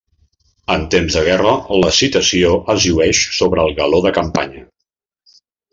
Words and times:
En 0.75 0.85
temps 0.95 1.17
de 1.17 1.21
guerra 1.27 1.51
la 1.83 1.91
citació 1.99 2.49
es 2.75 2.87
llueix 2.89 3.23
sobre 3.41 3.67
el 3.69 3.79
galó 3.83 4.01
de 4.07 4.17
campanya. 4.21 4.69